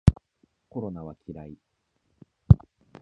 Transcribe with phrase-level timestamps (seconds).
[0.67, 1.57] コロナは嫌い